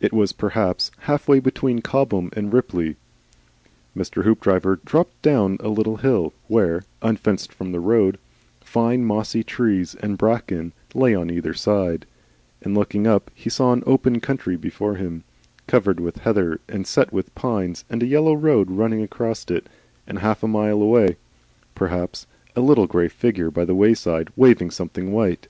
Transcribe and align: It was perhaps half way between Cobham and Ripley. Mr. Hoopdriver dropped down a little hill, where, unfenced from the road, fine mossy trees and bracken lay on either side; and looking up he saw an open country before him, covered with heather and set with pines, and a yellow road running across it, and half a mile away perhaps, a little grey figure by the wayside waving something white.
It 0.00 0.14
was 0.14 0.32
perhaps 0.32 0.90
half 1.00 1.28
way 1.28 1.40
between 1.40 1.82
Cobham 1.82 2.30
and 2.32 2.50
Ripley. 2.54 2.96
Mr. 3.94 4.24
Hoopdriver 4.24 4.80
dropped 4.82 5.20
down 5.20 5.58
a 5.60 5.68
little 5.68 5.98
hill, 5.98 6.32
where, 6.46 6.84
unfenced 7.02 7.52
from 7.52 7.72
the 7.72 7.78
road, 7.78 8.18
fine 8.62 9.04
mossy 9.04 9.44
trees 9.44 9.94
and 9.94 10.16
bracken 10.16 10.72
lay 10.94 11.14
on 11.14 11.30
either 11.30 11.52
side; 11.52 12.06
and 12.62 12.74
looking 12.74 13.06
up 13.06 13.30
he 13.34 13.50
saw 13.50 13.74
an 13.74 13.82
open 13.86 14.20
country 14.20 14.56
before 14.56 14.94
him, 14.94 15.22
covered 15.66 16.00
with 16.00 16.16
heather 16.20 16.60
and 16.66 16.86
set 16.86 17.12
with 17.12 17.34
pines, 17.34 17.84
and 17.90 18.02
a 18.02 18.06
yellow 18.06 18.32
road 18.32 18.70
running 18.70 19.02
across 19.02 19.44
it, 19.50 19.68
and 20.06 20.20
half 20.20 20.42
a 20.42 20.48
mile 20.48 20.80
away 20.80 21.18
perhaps, 21.74 22.26
a 22.56 22.62
little 22.62 22.86
grey 22.86 23.08
figure 23.08 23.50
by 23.50 23.66
the 23.66 23.74
wayside 23.74 24.28
waving 24.34 24.70
something 24.70 25.12
white. 25.12 25.46